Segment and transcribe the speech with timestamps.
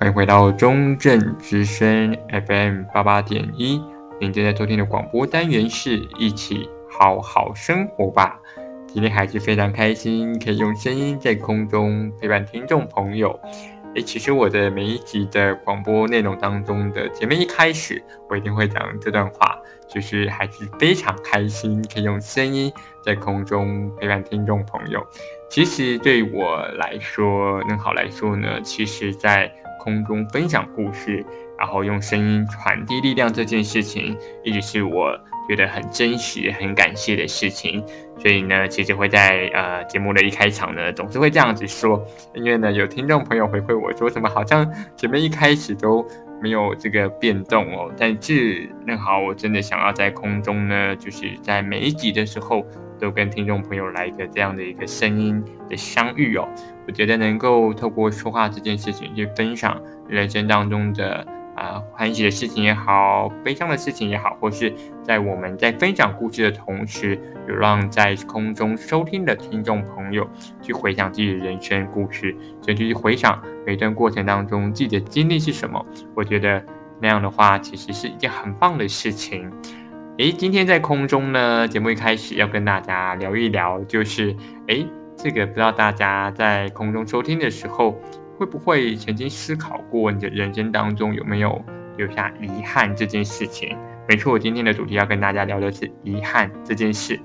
[0.00, 2.16] 欢迎回到中正之声
[2.46, 3.82] FM 八八点一，
[4.18, 8.40] 您正在收听的广播单元是一起好好生活吧。
[8.86, 13.38] 今天还是非常开心，可以用声音在空中陪伴听众朋友。
[13.94, 22.72] 诶，其实我的每一集的广播内容当中的前面一开始，我一定会讲这段话，就是还是非常开心，可以用声音
[23.04, 25.06] 在空中陪伴听众朋友。
[25.50, 31.24] 其实对我来说，能好来说呢，其实在空中分享故事，
[31.58, 37.82] 然后用声音传递力量这件事情，一直是我觉得很真实、很感谢的事情。
[38.18, 46.06] 所以呢，其实会在呃节目的一开场呢，总是会这样子说，因为呢，有听众朋友回馈我说什么，好像前面一开始都
[46.42, 47.90] 没有这个变动哦。
[47.96, 52.66] 但是正好我真的想要在空中呢，就是在每一集的时候，
[53.00, 56.48] 都跟听众朋友来一个这样的一个声音的相遇哦。
[56.86, 61.26] 我觉得能够透过说话这件事情去分享人生当中的。
[61.56, 70.30] 啊，欢喜的事情也好，悲伤的事情也好，或是在我们在分享故事的同时，有让在空中收听的听众朋友
[70.62, 75.84] 去回想自己的人生故事，甚至去回想每段过程当中自己的经历是什么。
[76.14, 76.64] 我觉得
[76.98, 79.52] 那样的话，其实是一件很棒的事情。
[80.20, 87.98] 诶，今天在空中呢，节目一开始要跟大家聊一聊，就是诶，这个不知道大家在空中收听的时候。
[88.38, 91.62] 会不会曾经思考过你的人生当中有没有
[91.98, 93.76] 留下遗憾这件事情？
[94.08, 97.20] 没错，我今天的主题要跟大家聊的是遗憾这件事。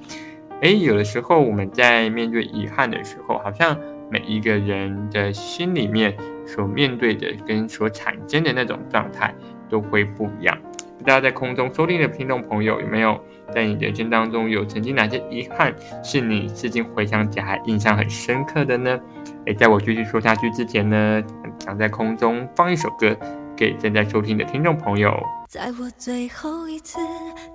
[0.61, 3.77] 诶，有的时候我们在面对遗憾的时候，好像
[4.09, 9.33] 每一个人的心里面所面对的跟所产生的那种状态
[9.69, 10.57] 都会不一样。
[11.05, 13.15] 不知道在空中收听的听众朋友有没有
[13.53, 15.71] 在你人生当中有曾经哪些遗憾
[16.03, 18.99] 是你至今回想起来还印象很深刻的呢？
[19.45, 21.23] 诶，在我继续说下去之前呢，
[21.59, 23.15] 想在空中放一首歌
[23.55, 25.15] 给正在收听的听众朋友。
[25.47, 26.97] 在我最后一次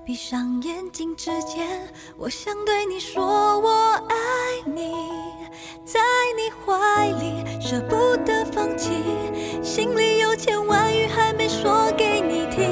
[0.06, 1.66] 闭上眼睛之前，
[2.16, 4.14] 我想对你说我爱
[4.64, 4.94] 你，
[5.84, 5.98] 在
[6.36, 8.92] 你怀里舍不得放弃，
[9.60, 12.70] 心里有千万语还没说给你听，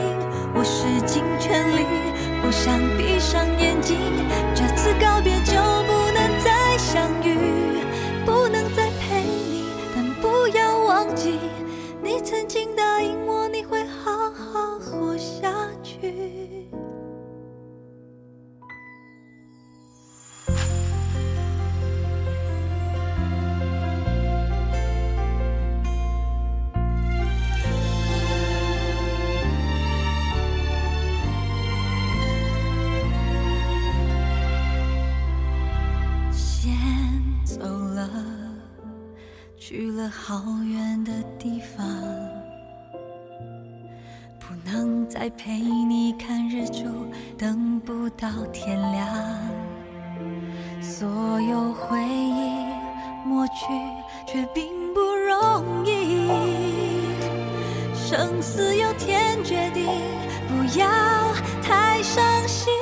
[48.21, 49.06] 到天亮。
[50.83, 51.06] 所
[51.41, 52.67] 有回忆
[53.25, 53.67] 抹去，
[54.27, 56.27] 却并不容易。
[57.95, 59.87] 生死由天决定，
[60.49, 60.89] 不要
[61.62, 62.73] 太伤心。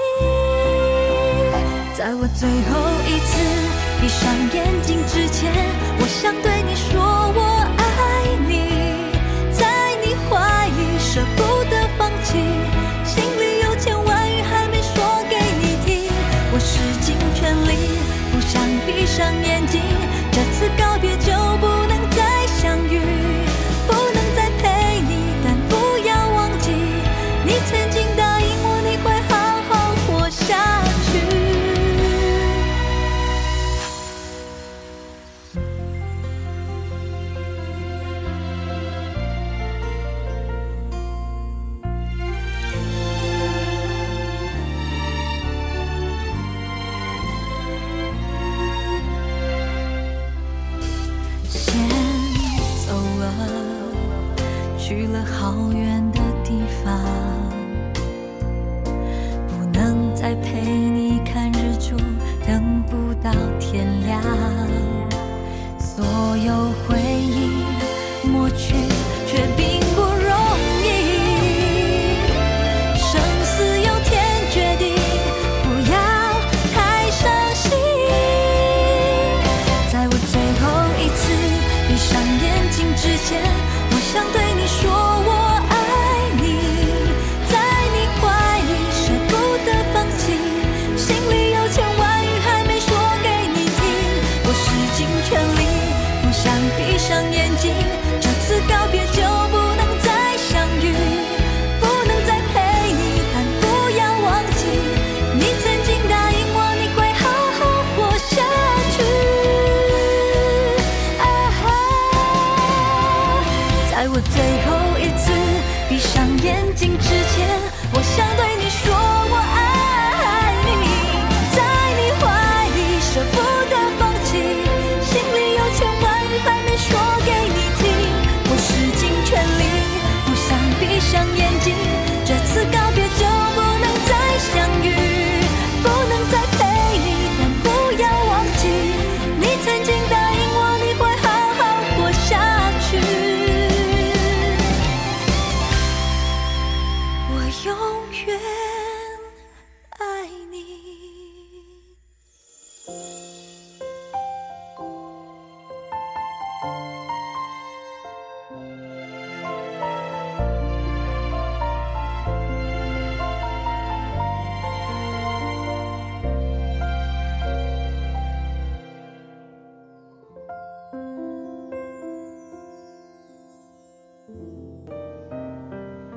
[1.92, 3.66] 在我最后一次。
[3.98, 5.50] 闭上眼睛之前，
[5.98, 6.55] 我想对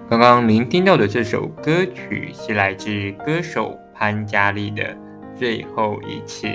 [0.10, 4.84] 刚刚您听到的这首歌曲是来自歌手潘嘉丽的
[5.36, 6.48] 《最后一次》。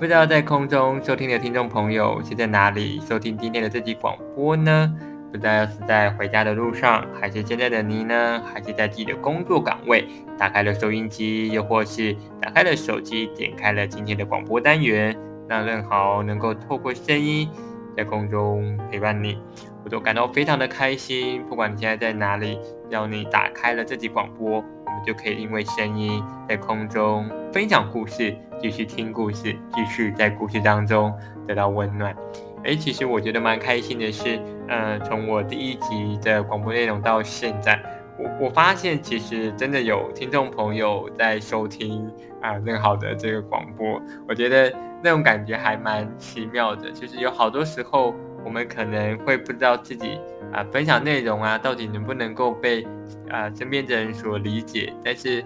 [0.00, 4.92] 不知道在空中收听的听众朋友是在哪里收听今天的这集广播呢？
[5.30, 8.42] 不知道是在回家的路上，还是现在的你呢？
[8.52, 10.04] 还是在自己的工作岗位，
[10.36, 15.16] 打开了收音机，又或是打开了手机，点开了今天的广播单元，
[15.48, 17.48] 让任豪能够透过声音
[17.96, 19.38] 在空中陪伴你。
[19.84, 22.58] 我都感到非常的开心，不管你现在在哪里，
[22.88, 31.12] 只要你打开了这集广播，我们就可以因为声音在空中分享故事，继续听故事，继续在故事当中
[31.46, 32.16] 得到温暖。
[32.64, 37.78] 诶，其实我觉得蛮开心的是，呃，从我第一集的广播内容到现在，
[38.18, 42.10] 我我发现其实真的有听众朋友在收听
[42.40, 48.14] 啊，任、好的这个广播，我觉得那种感觉还蛮奇妙的，就是有好多时候。
[48.44, 50.18] 我们可能会不知道自己
[50.52, 52.86] 啊、分享内容啊到底能不能够被
[53.30, 55.44] 啊、身边的人所理解，但是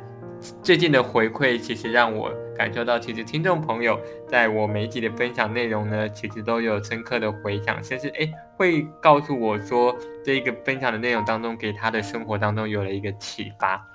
[0.62, 13.86] 最近的回馈其实让我感受到，其实听众朋友在我每一集的分享内容呢，其实都有深刻的回响，甚至诶会告诉我说这一个分享的内容当中给他的生活当中有了一个启发。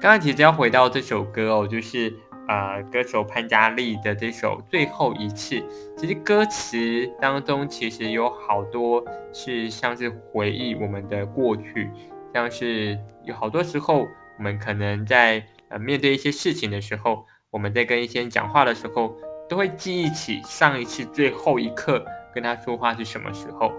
[0.00, 2.12] 刚刚其实要回到这首歌哦，就是。
[2.50, 5.54] 呃，歌手潘嘉丽的这首《最后一次》，
[5.96, 11.88] 其实歌词当中其实有好多是像是回忆我们的过去，
[12.34, 19.14] 像是有好多时候我们可能在呃面对一些事情的时候，我们在跟一些人讲话的时候，
[19.48, 22.04] 都会记忆起上一次最后一刻
[22.34, 23.72] 跟他说话是什么时候。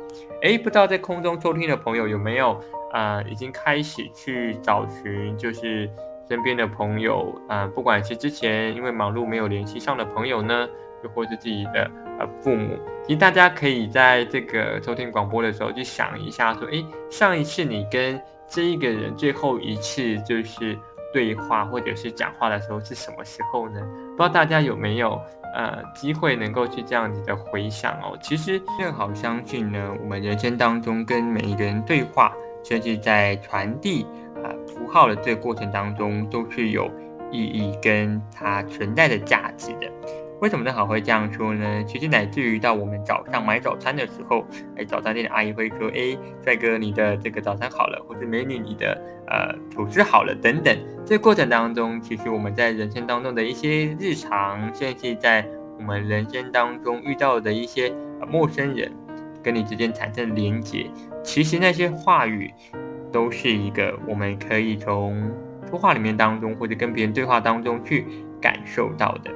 [0.44, 2.64] 诶，不知道在空中收听的朋友有没有
[2.94, 5.90] 呃已经开始去找寻，就是。
[6.32, 10.70] 身边的朋友啊、呃，不管是之前因为忙碌没有联系上的朋友呢，
[11.04, 20.80] 又或是自己的呃父母，其实大家可以在这个收听广播的时候去想一下，说，诶，上一次你跟这一个人最后一次就是
[21.14, 23.82] 对话或者是讲话的时候是什么时候呢？
[24.16, 25.20] 不知道大家有没有
[25.54, 28.18] 呃机会能够去这样子的回想哦？
[28.22, 32.32] 其实正好相信呢，我们人生当中跟每一个人对话，
[32.64, 34.08] 甚至在传递。
[34.44, 36.90] 啊，符号的这个过程当中都是有
[37.32, 39.92] 意义跟它存在的价值的。
[40.42, 41.84] 为什么正好会这样说呢？
[41.86, 44.44] 其实乃至于到我们早上买早餐的时候，
[44.76, 55.46] 哎，早餐店的阿姨会说：“哎，帅哥，你的这个早餐好了，或者美女，你的呃吐司好了，等等。”这过程当中，其实我们在人生当中的一些日常，甚至在
[55.78, 57.94] 我们人生当中遇到的一些
[58.28, 58.92] 陌生人，
[59.44, 60.90] 跟你之间产生连结，
[61.24, 62.52] 其实那些话语。
[63.12, 65.32] 都是一个我们可以从
[65.70, 68.06] 说话里面当中，或者跟别人对话当中去
[68.42, 69.32] 感受到的。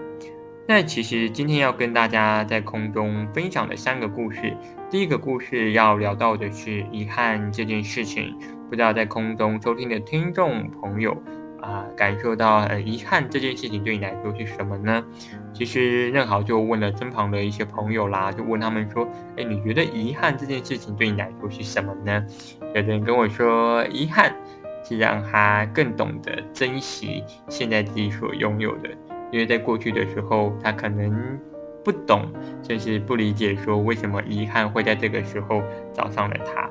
[0.67, 4.58] 那其实今天要跟大家在空中分享的三个故事，
[4.89, 8.36] 第一个故事要聊到的是遗憾这件事情，
[8.70, 11.22] 不知道在空中收听的听众朋友。
[11.66, 15.04] 啊，感受到很遗憾这件事情对你来说是什么呢？
[15.52, 22.24] 其实任豪就问了身旁的一些朋友啦，就问他们说，哎，你觉得遗憾这件事情对你来说是什么呢？
[22.62, 24.36] 有的人跟我说，遗憾
[24.84, 28.90] 是让他更懂得珍惜现在自己所拥有的，
[29.32, 31.40] 因为在过去的时候，他可能
[31.84, 32.28] 不懂，
[32.62, 36.70] 甚至不理解说为什么遗憾会在这个时候找上了他。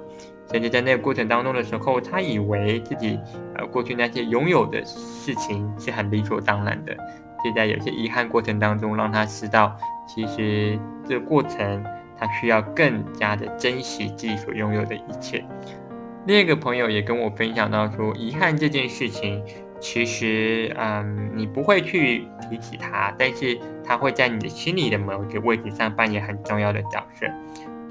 [0.51, 3.19] 甚至在那个过程当中的时候，他以为自己
[3.57, 6.97] 呃过去那些拥有的事情是很理所当然的。
[7.43, 11.85] 现在有些遗憾过程当中，让他知道，其实这过程
[12.19, 15.45] 他需要更加的珍惜自己所拥有的一切。
[16.27, 19.45] 另一个朋友也跟我分享到说，遗憾这件事情，
[19.79, 27.27] 其实嗯你不会去提起它，但是它会在你的心里的某一个位置上扮演很重要的角色。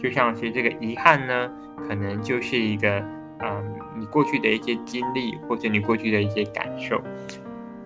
[0.04, 1.50] 就像是这个遗憾呢。
[1.88, 3.04] 可能就是一个，
[3.40, 7.02] 嗯，你过去的一些经历，或者你过去的一些感受。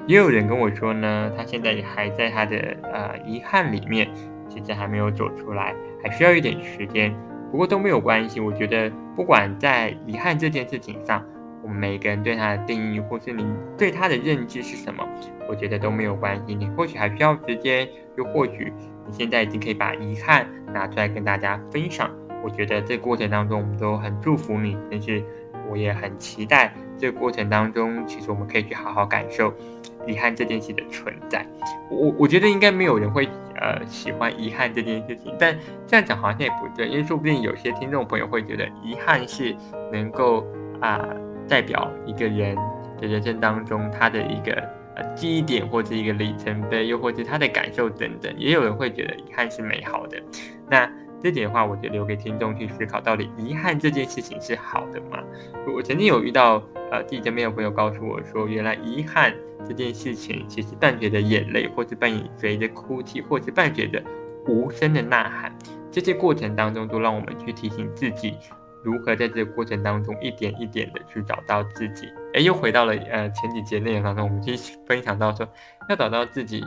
[0.06, 4.08] 也有人跟我说呢，他现在也还在他的呃遗憾里面，
[4.50, 7.16] 其实还没有走出来，还需要一点时间。
[7.50, 11.26] 不过都没有关系，我觉得不管在遗憾这件事情上，
[11.64, 13.44] 我们每个人对他的定义，或是你
[13.78, 15.08] 对他的认知是什么，
[15.50, 16.54] 我觉得都没有关系。
[16.54, 18.72] 你或许还需要时间，又或许
[19.08, 22.12] 你现在已经可以把遗憾拿出来跟大家分享。
[22.44, 25.24] 我觉得这过程当中，我们都很祝福你，但是
[25.70, 29.54] 我也很期待这过程当中，其实我们可以去好好感受。
[30.06, 31.46] 遗憾这件事的存在，
[31.92, 33.28] 我我觉得应该没有人会
[33.60, 35.54] 呃喜欢遗憾这件事情，但
[35.86, 39.54] 这样讲好像也不对，因为说不定有些听众朋友会觉得遗憾是
[39.92, 40.48] 能够
[40.80, 41.06] 啊、
[41.50, 42.56] 代表一个人
[43.02, 44.64] 的人生当中他的一个
[44.98, 50.22] 呃记忆点或者一个里程碑，又或者他的感受等等，也有人会觉得遗憾是美好的。
[50.70, 55.24] 那这点的话，我就留给听众去思考，到底遗憾这件事情是好的吗？
[55.74, 59.34] 我曾经有遇到呃自己身边有朋友告诉我说，原来遗憾。
[59.68, 64.02] 这件事情其实伴随着眼泪，或是伴随着哭泣，或是伴随着
[64.48, 65.52] 无声的呐喊，
[65.92, 68.36] 这些过程当中都让我们去提醒自己，
[68.84, 72.08] 如何在这个过程当中一点一点的去找到自己。
[72.34, 74.56] 哎，又回到了呃前几节内容当中，我们去
[74.86, 75.48] 分享到说，
[75.90, 76.64] 要找到自己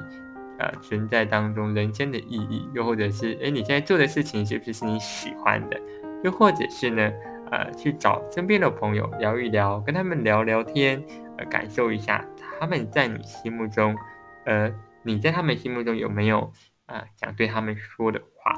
[0.59, 5.81] 呃存在当中人生的意义，又或者是哎你现在做的事情是不是是你喜欢的，
[6.25, 7.13] 又或者是呢
[7.51, 11.03] 呃去找身边的朋友聊一聊，跟他们聊聊天，
[11.37, 12.25] 呃感受一下。
[12.59, 13.97] 他们在你心目中，
[14.45, 14.71] 呃，
[15.03, 16.53] 你在他们心目中有没有
[16.85, 18.53] 啊、想对他们说的话？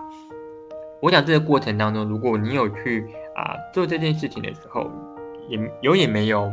[1.00, 4.90] 我想这个过程当中，如果你有去啊、做这件事情的时候，
[5.48, 6.52] 也有也没有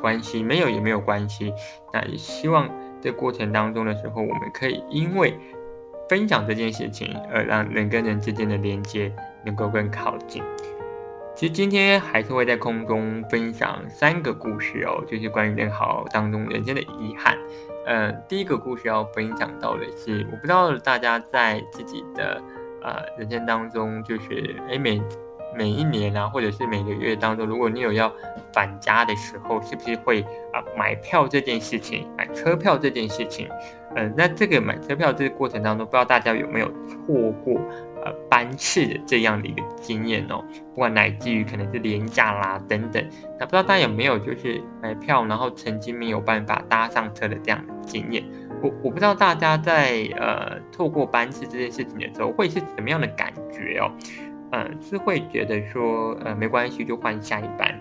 [0.00, 1.52] 关系，没有也没有关系。
[1.92, 2.68] 那也希望
[3.00, 5.34] 这过程当中的时候，我们可以因为
[6.08, 9.12] 分享这件事情，而让人跟人之间的连接
[9.44, 10.42] 能够更靠近。
[11.34, 17.38] 其实今天还是会在空中分享三个故事哦，就是关于人好当中人生的遗憾。
[17.86, 22.42] 嗯、呃，第一个故事要分享到的是，我不知道大家在自己的
[22.82, 25.00] 呃人生当中，就是诶每
[25.54, 28.12] 每一年啊，或者是每个月当中，如果你有要
[28.52, 33.48] 返家的时候，是不是会啊、买票这件事情，买车票这件事情？
[33.94, 37.60] 嗯、呃，那这个买车票这个过程当中，不知道大家有没有错过？
[38.04, 43.04] 呃，班次的这样的一个经验哦，不管乃至于可能是廉价啦等等，
[43.40, 48.22] 那不知道大家有没有就是买票，然后曾经没有办法搭上车的这样的经验？
[48.62, 53.90] 我我不知道大家在呃错过班次这件事情的时候会是什么样的感觉哦？
[54.50, 57.80] 嗯、是会觉得说呃没关系就换下一班，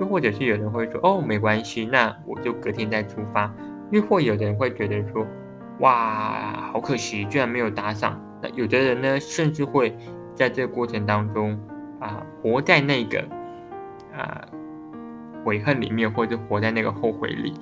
[0.00, 3.54] 又或者是有人会说哦没关系，那我就隔天再出发，
[3.90, 5.26] 又或有人会觉得说
[5.80, 8.20] 哇好可惜，居然没有搭上。
[8.42, 9.96] 那有的人呢，甚至会
[10.34, 11.60] 在这个过程当中
[12.00, 13.24] 啊，活在那个
[14.12, 14.46] 啊
[15.44, 17.54] 悔恨里面，或者活在那个后悔里。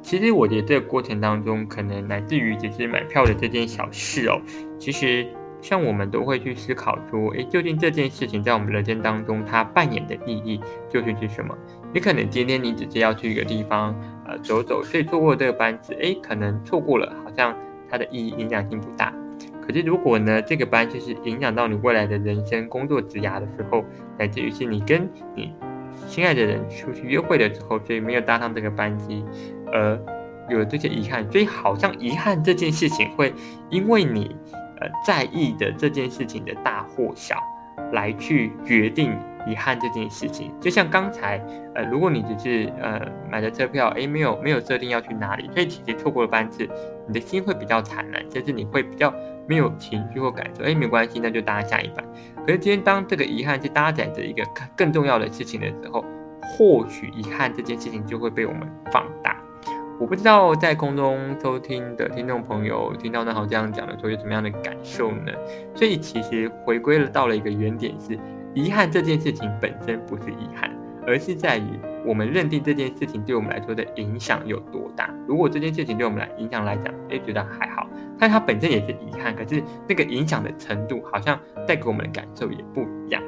[0.00, 4.40] 其实我觉得这个过程当中，可能乃至于只是买票的这件小事哦。
[4.78, 5.26] 其实
[5.60, 11.56] 像我们都会去思考说，诶，究竟这件事情在我们人生当中它扮演的意义究竟是什么？
[11.92, 13.94] 你可能今天你只是要去一个地方
[14.26, 17.56] 呃走走，所以错过这个班次，诶，可能错过了，好像
[17.90, 19.12] 它的意义影响性不大。
[19.66, 23.84] 可是如果呢，这个班就是影响到你未来的人生、工作、职涯的时候，
[24.18, 25.52] 乃至于是你跟你
[26.06, 29.22] 心爱的人出去约会的时候，所以没有搭上这个班机，
[29.72, 30.00] 而
[30.48, 33.34] 有这些遗憾，所以好像遗憾这件事情会
[33.68, 34.34] 因为你
[34.80, 37.42] 呃在意的这件事情的大或小，
[37.92, 39.16] 来去决定
[39.46, 40.52] 遗憾这件事情。
[40.60, 41.40] 就像刚才
[41.74, 46.68] 呃，如果你只是呃买的车票，诶，没有没有设定要去哪里，所以其实错过了班次，
[47.06, 49.12] 你的心会比较惨然，甚至你会比较。
[49.48, 52.04] 没有情绪或感受，哎，没关系，那就搭下一班。
[52.44, 54.44] 可是今天当这个遗憾去搭载着一个
[54.76, 56.04] 更重要的事情的时候，
[56.42, 59.34] 或许遗憾这件事情就会被我们放大。
[60.00, 65.32] 我不知道在空中收听的听众朋友听到那好这样讲的时候有什么样的感受呢？
[65.74, 68.16] 所以其实回归了到了一个原点是，
[68.54, 70.70] 遗憾这件事情本身不是遗憾，
[71.04, 71.64] 而是在于
[72.06, 75.12] 我们认定这件事情对我们来说的影响有多大。
[75.26, 77.84] 如果这件事情对我们来影响来讲，哎，觉得还好。
[78.20, 83.20] 但它本身也是遗憾，可是那个影响的程度好像带给我们的感受也不一样。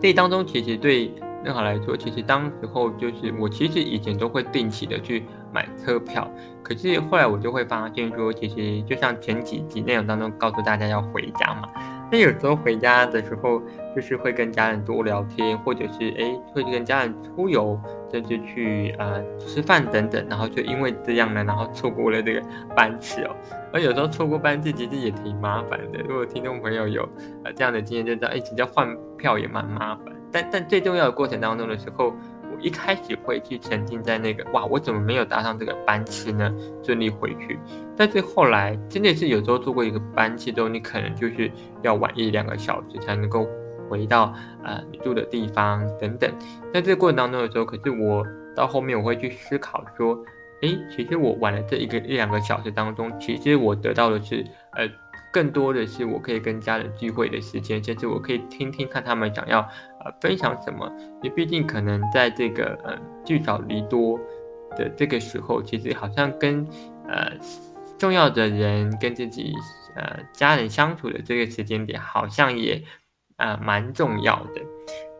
[0.00, 1.12] 这当中其实对
[1.44, 6.30] 任豪来说，其实当时候就是我其实以前都会定期的去买车票，
[6.62, 11.68] 可是后来我就会发现说，其实就像前几集内容当中告诉大家要回家嘛。
[12.10, 13.60] 那有时候回家的时候，
[13.94, 17.78] 就是会跟家人多聊天，或者是哎，会跟家人出游，
[18.10, 22.42] 甚至去呃吃饭等等，然后就因为这样呢，然后错过了这个
[22.74, 23.36] 班次哦。
[23.74, 25.98] 而有时候错过班次其实也挺麻烦的。
[26.08, 27.06] 如果听众朋友有
[27.44, 30.06] 呃这样的经验，就知道哎，其实换票也蛮麻烦。
[30.32, 32.14] 但但最重要的过程当中的时候，
[32.60, 36.54] 一开始会去沉浸在那个哇，我怎么没有搭上这个班次呢？
[36.82, 37.58] 顺利回去。
[37.96, 41.50] 但是后来真的是有时候坐过一个班次之后，你可能就是
[41.82, 43.46] 要晚一两个小时才能够
[43.88, 44.32] 回到
[44.64, 46.30] 呃你住的地方等等。
[46.72, 48.24] 在这个过程当中的时候，可是我
[48.54, 50.18] 到后面我会去思考说，
[50.62, 54.88] 诶，其实我晚了这一个一两个小时当中，其实我得到的是呃。
[55.32, 59.60] 更多的是我可以跟家人聚会的时间，甚至我可以听听看他们想要
[60.04, 60.90] 呃分享什么。
[61.22, 64.18] 因为毕竟可能在这个呃聚少离多
[64.76, 66.66] 的这个时候，其实好像跟
[67.06, 67.32] 呃
[67.98, 69.52] 重要的人跟自己
[69.96, 72.82] 呃家人相处的这个时间点，好像也
[73.36, 74.62] 呃蛮重要的。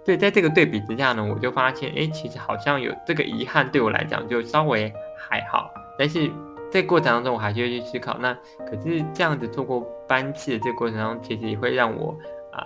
[0.04, 4.92] 对，在这个对比之下呢，我就发现，哎，其实好像有这个遗憾对我来讲就稍微
[5.28, 6.30] 还好，但是。
[6.70, 8.36] 在过程当中，我还是会去思考，那
[8.68, 12.14] 可是这样子透过班次的这个过程当中，其实也会让我
[12.52, 12.62] 啊、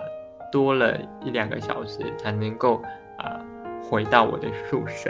[0.51, 2.81] 多了一两个小时才能够
[3.17, 3.39] 啊、
[3.89, 5.09] 回到我的宿舍。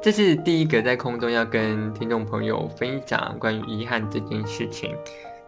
[0.00, 4.96] 这是第一个在空中要跟听众朋友分享关于遗憾这件事情。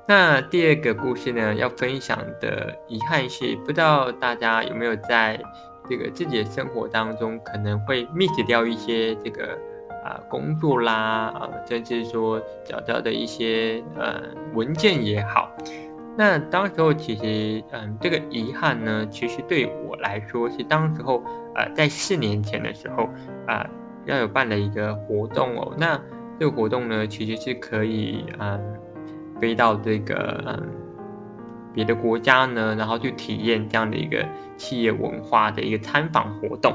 [0.07, 5.41] 那第二个故事呢，要分享的遗憾是，不知道大家有没有在
[5.89, 9.59] 这个自己的生活当中可能会 miss 掉一些这个。
[10.05, 10.93] 啊，工作啦，
[11.35, 14.21] 啊，甚至说找到的一些呃
[14.53, 15.51] 文件也好，
[16.17, 23.09] 那当时候其实嗯，这个遗憾呢，其实对我来说是当时候呃在四年前的时候
[23.47, 23.67] 啊、
[24.05, 25.99] 要有办了一个活动哦，那
[26.39, 28.77] 这个活动呢，其实是可以嗯
[29.41, 30.69] 飞到这个嗯
[31.73, 34.27] 别的国家呢，然后去体验这样的一个
[34.59, 36.75] 企业文化的一个参访活动。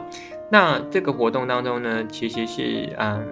[0.52, 3.26] 那这个活动当中呢，其实是嗯，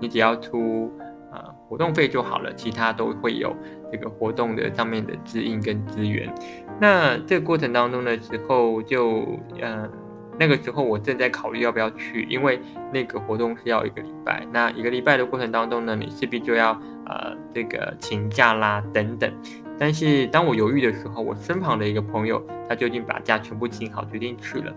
[0.00, 0.90] 你只要出
[1.30, 3.54] 啊、呃、活动费就好了，其他都会有
[3.90, 6.32] 这个活动的上面的指引跟资源。
[6.80, 9.20] 那这个过程当中的时候就，
[9.54, 9.90] 就嗯
[10.38, 12.58] 那个时候我正在考虑要不要去，因为
[12.90, 16.70] 那个活动是要一个礼拜，那一个礼拜的过程当中呢，你势必就要
[17.04, 19.30] 呃这个请假啦等等。
[19.82, 24.72] 但是当我犹豫的时候，我身旁的一个朋友，他就已经把假全部请好，决定去了。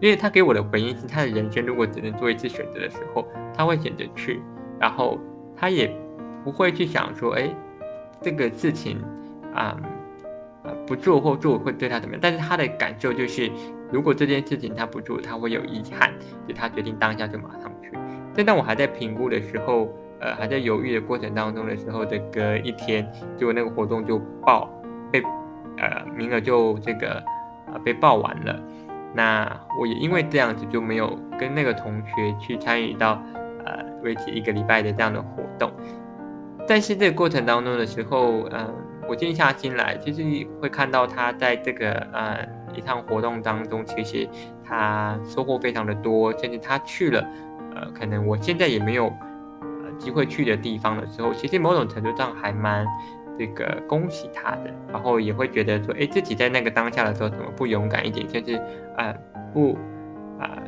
[0.00, 4.38] 因为他给我的回应是，他的人生如果只能做一次选择的时候，他会选择去，
[4.78, 5.18] 然后
[5.56, 5.90] 他也
[6.44, 7.48] 不会去想说，哎，
[8.20, 9.02] 这个事情
[9.54, 9.80] 啊，
[10.86, 12.20] 不做或做会对他怎么样。
[12.22, 13.50] 但是他的感受就是，
[13.90, 17.92] 如果这件事情他不做，他会有遗憾，所以他决定当下就马上去。
[18.34, 19.90] 但当我还在评估的时候。
[20.20, 24.68] 呃，还在犹豫的过程当中的时候的隔一天，结果那个活动就报
[25.10, 25.22] 被
[25.78, 27.14] 呃名额就这个
[27.66, 28.62] 啊、呃、被报完了。
[29.14, 33.20] 那我也因为这样子就没有跟那个同学去参与到
[33.64, 35.72] 呃为期一个礼拜的这样的活动。
[36.68, 38.74] 但是这个过程当中的时候，嗯、
[39.08, 44.28] 我静下心来，其实会看到他在这个呃一趟活动当中，其实
[44.62, 47.26] 他收获非常的多，甚至他去了
[47.74, 49.10] 呃可能我现在也没有。
[50.00, 52.84] 机会去的地方的时候，其实某种程度上还蛮
[53.38, 58.60] 这个恭喜他的，然后也会觉得说，哎，自己在那个当下的时候怎么不勇敢一点，就是
[58.96, 59.14] 啊
[59.52, 59.78] 不
[60.38, 60.58] 啊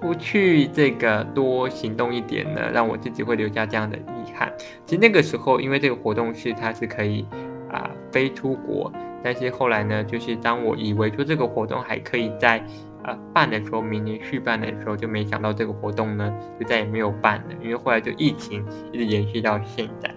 [0.00, 4.52] 不去这个多行动一点呢，让我自己会留下这样的遗憾。
[4.84, 7.26] 其实那个时候，因为这个活动是它是可以
[7.70, 8.92] 啊飞出国，
[9.24, 12.62] 但是后来呢，就是当我以为说这个活动还可以在。
[13.06, 20.10] 呃，办的时候，明年续办的时候，就没想到这个活动呢，就再也没有办了，因为后来就疫情一直延续到现在。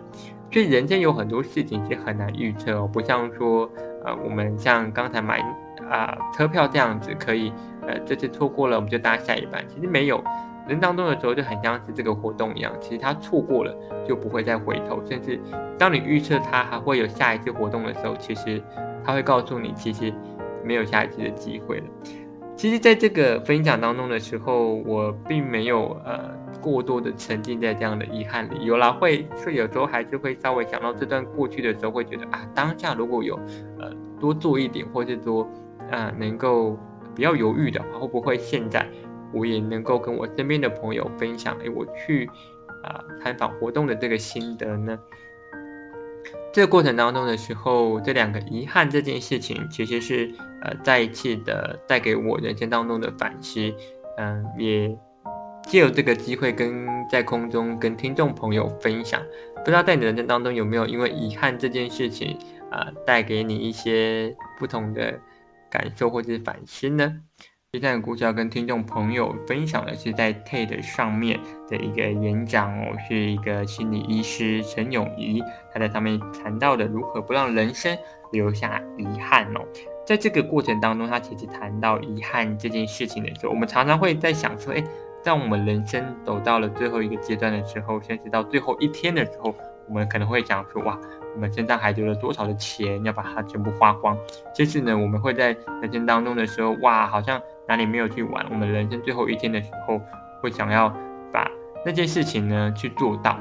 [0.50, 3.70] 所以人生有很多事情是很难预测哦，不像说，
[4.06, 5.42] 呃，我们像刚才买
[5.90, 7.52] 啊、车票这样子，可以，
[7.86, 9.62] 呃，这次错过了我们就搭下一班。
[9.68, 10.24] 其实没有，
[10.66, 15.38] 人当中的时候就很像是这个活动一样，其实它错过了就不会再回头，甚至
[15.78, 18.64] 当你预测它还会有下一次活动的时候，其实
[19.08, 20.14] 他会告诉你，其实
[20.66, 21.86] 没有下一次的机会了。
[22.58, 28.66] 其实，在这个分享当中的时候，我并没有呃过多的沉浸在这样的遗憾里。
[28.66, 33.40] 有啦，会是有时候还是会稍微想到这段过去的时候，会觉得啊，当下如果有
[33.80, 35.48] 呃多做一点，或者说
[35.90, 36.78] 啊、能够
[37.16, 38.86] 不要犹豫的话，会不会现在
[39.32, 42.26] 我也能够跟我身边的朋友分享，哎，我去
[42.84, 45.00] 啊、呃、参访活动的这个心得呢？
[46.58, 53.76] 这个过程当中的时候，这两个遗憾这件事情，其实是呃再一次的带给我人生当中的反思，
[54.18, 54.98] 嗯、也
[55.68, 59.22] 借由这个机会跟在空中跟听众朋友分享，
[59.58, 62.40] 不知道在你的人生当中有没有因为遗憾这件事情
[62.72, 65.20] 啊、呃、带给你一些不同的
[65.70, 67.20] 感受或者是反思呢？
[67.74, 77.98] 今天的故事要跟听众朋友分享的是在 TED 上面的一个演讲哦，是一个心理医师陈永仪他在上面谈到的如何不让人生
[78.32, 79.60] 留下遗憾哦。
[80.06, 84.82] 在这个过程当中，他其实谈到遗憾这件事情的时候，我们常常会在想说，哎，
[85.22, 89.54] 在我们人生走到了最后一个阶段的时候，甚至到最后一天的时候，
[89.90, 90.98] 我们可能会想说，哇，
[91.36, 94.18] 我们身上还留了多少的钱，要把它全部花光。
[94.56, 95.48] 其实呢，我们会在
[95.82, 100.02] 人生当中的时候，哇，好像哪里没有去玩，我们人生最后一天的时候，
[100.42, 100.90] 会想要
[101.32, 101.50] 把
[101.86, 103.40] 那件事情呢去做到。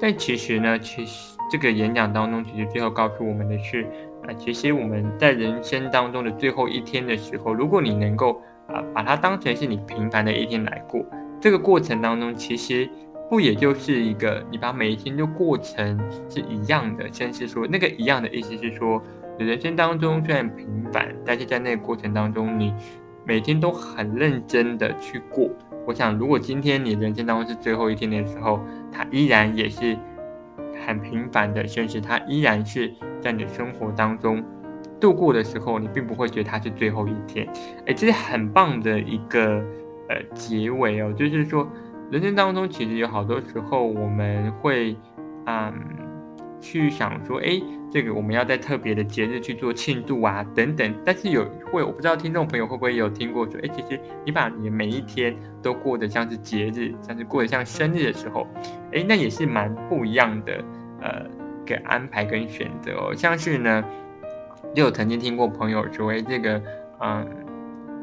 [0.00, 3.82] 但其实呢，其实这个演讲当中，其实最后告诉我们的是，
[4.26, 11.02] 啊，其实我们在人生当中的最后一天的时候，如果你能够啊把它当成是你平凡的一天来过，
[11.40, 12.88] 这个过程当中，其实
[13.30, 15.98] 不也就是一个你把每一天都过成
[16.28, 19.02] 是一样的，甚至说那个一样的意思是说，
[19.38, 22.74] 你人生当中虽然平凡，但是在那个过程当中，你
[23.26, 25.50] 每天都很认真的去过。
[25.84, 28.60] 我想，如果今天你人生当中是最后一天的时候，
[28.92, 29.96] 它依然也是
[30.86, 34.44] 很平凡的，甚至它依然是在你的生活当中
[35.00, 37.48] 度过的时候，你并不会觉得它是最后一天。
[37.86, 39.62] 哎，这是很棒的一个
[40.08, 41.68] 呃结尾哦，就是说，
[42.10, 44.96] 人生当中其实有好多时候我们会
[45.46, 45.72] 嗯
[46.60, 47.60] 去想说，哎。
[47.88, 50.94] 这个我们要在特别的节日去做庆祝啊，等等。
[51.04, 58.46] 但是有会，我不知道听众朋友会不会有听过说，哎，其实你把你的每一天都过得像是节日，像是过得像生日的时候，
[58.92, 60.62] 哎，那也是蛮不一样的，
[61.00, 61.26] 呃，
[61.64, 63.14] 个安排跟选择哦。
[63.14, 63.82] 像是呢，
[64.74, 66.60] 就有曾经听过朋友说，哎，这个，
[67.00, 67.26] 嗯，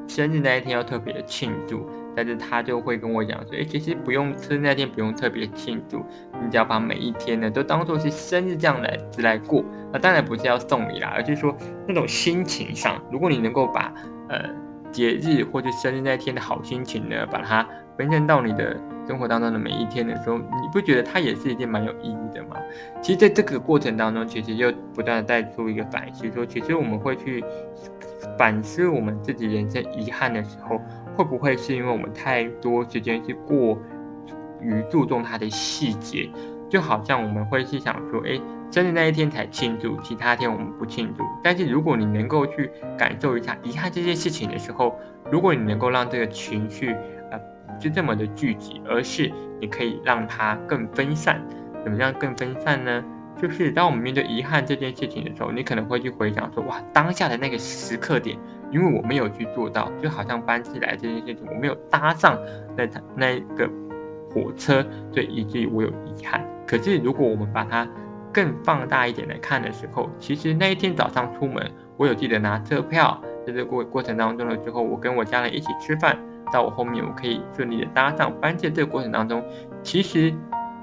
[0.08, 1.88] 生日那一天要特别的庆祝。
[2.15, 6.04] 但是他就会跟我讲说，哎，其实不用吃那天不用特别庆祝，
[6.41, 9.63] 你只要把每一天呢都当做是生日这样来来过。
[9.91, 11.56] 那当然不是要送礼啦，而是说
[11.88, 13.93] 那种心情上，如果你能够把
[14.30, 14.49] 呃
[14.91, 22.58] 节日或者生日那天的好心情呢，把它分享到你的生活当中的每一天的时候，你不觉得它也是一件蛮有意义的吗？
[23.02, 27.43] 其实在这个过程当中，其实又不断的带出一个反思，说其实我们会去
[28.38, 30.80] 反思我们自己人生遗憾的时候。
[31.15, 33.78] 会不会是因为我们太多时间是过
[34.62, 36.30] 于注重它的细节，
[36.69, 38.39] 就好像我们会是想说，哎，
[38.71, 41.23] 生日那一天才庆祝，其他天我们不庆祝。
[41.43, 44.99] 但是如果你能够去感受一下遗憾这件事情的时候，
[45.32, 46.89] 如果你能够让这个情绪
[47.32, 47.39] 呃
[47.76, 51.41] 不是这么的聚集，而是你可以让它更分散。
[51.84, 53.04] 怎么样更分散呢？
[53.44, 58.38] 就是当我们面对遗憾这件事情的时候，你可能会去回想说，哇，当下的那个时刻点。
[58.72, 62.40] 因为我没有去做到，就好像搬起来这件事情，我没有搭上
[62.78, 63.70] 那台那个
[64.32, 66.42] 火车，所以以至于我有遗憾。
[66.66, 67.86] 可是如果我们把它
[68.32, 76.18] 更放大一点来看的时候，其实那一天早上出门，我有记得拿车票，在这过过程当中了之后，我跟我家人一起吃饭，
[76.52, 78.70] 到我后面我可以顺利的搭上班车。
[78.70, 79.44] 这个过程当中，
[79.84, 80.34] 其实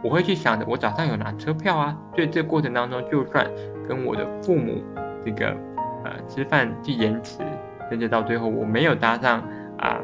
[0.02, 3.46] 我会去想着，我早上有拿车票啊，所以这过程当中，就算
[3.88, 4.82] 跟我的父母
[5.24, 5.48] 这个
[6.04, 7.38] 呃吃饭去延迟。
[7.90, 9.40] 甚至到最后我没有搭上
[9.76, 10.00] 啊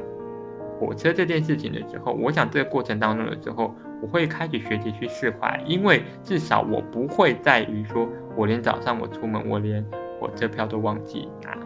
[0.77, 9.85] 火车这件事情的时候，我想这个过程当中的时候，我会开始学习去释怀，因为至少我不会在于说我连早上我出门我连
[10.21, 11.57] 火车票都忘记拿，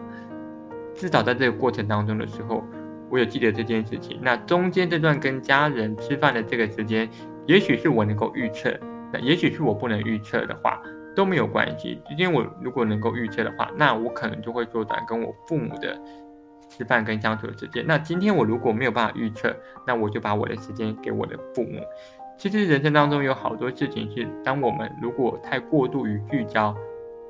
[0.93, 2.63] 至少在这个过程当中的时候，
[3.09, 4.19] 我有记得这件事情。
[4.21, 7.09] 那中间这段跟家人吃饭的这个时间，
[7.45, 8.71] 也许是我能够预测，
[9.11, 10.81] 那也许是我不能预测的话。
[11.13, 12.01] 都没有关系。
[12.07, 15.99] 今天我如果能够预测的话，那我可能就会缩短跟我父母的
[16.69, 17.83] 吃饭跟相处的时间。
[17.85, 19.53] 那今天我如果没有办法预测，
[19.85, 21.81] 那我就把我的时间给我的父母。
[22.37, 26.73] 其实人生当中有好多事情是，当我们如果太过度于聚焦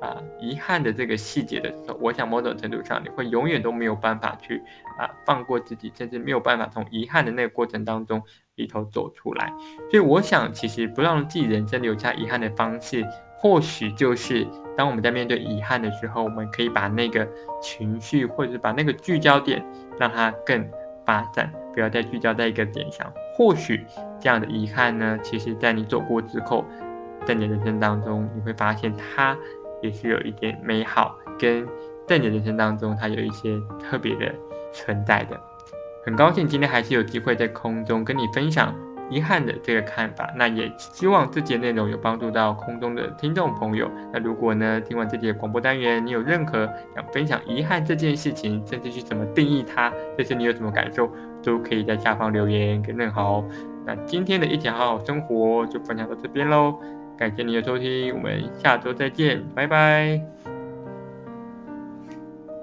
[0.02, 4.60] 啊、遗憾的这个细节的时候，我想某种程度上你会永远都没有办法去
[4.98, 8.24] 啊、放过自己，甚至没有办法从遗憾的那个过程当中
[8.56, 9.52] 里头走出来。
[9.90, 13.06] 所以我想，其实不让自己人生留下遗憾的方式。
[13.38, 17.28] 或许就是当我们在面对遗憾的时候，我们可以把那个
[17.60, 19.64] 情绪，或者是把那个聚焦点，
[19.98, 20.68] 让它更
[21.04, 23.12] 发展，不要再聚焦在一个点上。
[23.36, 23.84] 或许
[24.20, 26.64] 这样的遗憾呢，其实在你走过之后，
[27.26, 29.36] 在你人生当中，你会发现它
[29.82, 31.66] 也是有一点美好，跟
[32.06, 34.34] 在你的人生当中，它有一些特别的
[34.72, 35.38] 存在的。
[36.04, 38.74] 很高兴今天还是有机会在空中跟你分享。
[39.10, 43.90] 遗憾的这个看法，那也希望这节内容有帮助到空中的听众朋友。
[44.10, 51.10] 那如果呢，听完这节广播单元，你有任何想分享遗憾这件事情，甚至是怎么定义它，这些你有什么感受，
[51.42, 53.44] 都可以在下方留言给任豪。
[53.84, 56.78] 那今天的一起好好生活就分享到这边喽，
[57.22, 60.20] 感谢你的收听，我们下周再见，拜拜。